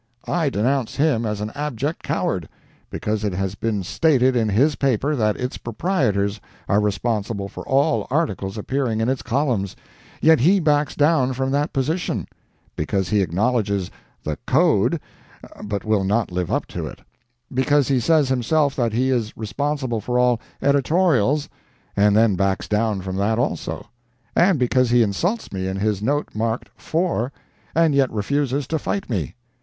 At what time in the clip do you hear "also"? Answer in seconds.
23.37-23.85